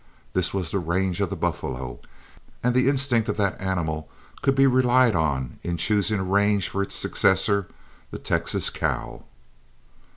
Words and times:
This 0.33 0.51
was 0.51 0.71
the 0.71 0.79
range 0.79 1.21
of 1.21 1.29
the 1.29 1.35
buffalo, 1.35 1.99
and 2.63 2.73
the 2.73 2.89
instinct 2.89 3.29
of 3.29 3.37
that 3.37 3.61
animal 3.61 4.09
could 4.41 4.55
be 4.55 4.65
relied 4.65 5.13
on 5.13 5.59
in 5.61 5.77
choosing 5.77 6.19
a 6.19 6.23
range 6.23 6.69
for 6.69 6.81
its 6.81 6.95
successor, 6.95 7.67
the 8.09 8.17
Texas 8.17 8.71
cow. 8.71 9.21